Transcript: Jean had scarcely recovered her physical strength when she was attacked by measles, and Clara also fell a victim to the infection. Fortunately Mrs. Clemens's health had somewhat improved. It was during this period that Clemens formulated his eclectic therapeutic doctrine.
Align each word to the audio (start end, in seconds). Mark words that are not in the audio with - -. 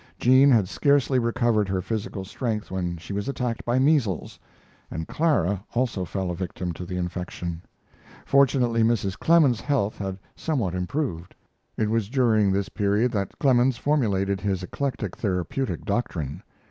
Jean 0.17 0.49
had 0.49 0.67
scarcely 0.67 1.19
recovered 1.19 1.69
her 1.69 1.79
physical 1.79 2.25
strength 2.25 2.71
when 2.71 2.97
she 2.97 3.13
was 3.13 3.29
attacked 3.29 3.63
by 3.63 3.77
measles, 3.77 4.39
and 4.89 5.07
Clara 5.07 5.63
also 5.75 6.03
fell 6.05 6.31
a 6.31 6.35
victim 6.35 6.71
to 6.73 6.85
the 6.87 6.97
infection. 6.97 7.61
Fortunately 8.25 8.81
Mrs. 8.81 9.15
Clemens's 9.15 9.61
health 9.61 9.99
had 9.99 10.17
somewhat 10.35 10.73
improved. 10.73 11.35
It 11.77 11.91
was 11.91 12.09
during 12.09 12.51
this 12.51 12.67
period 12.69 13.11
that 13.11 13.37
Clemens 13.37 13.77
formulated 13.77 14.41
his 14.41 14.63
eclectic 14.63 15.15
therapeutic 15.15 15.85
doctrine. 15.85 16.41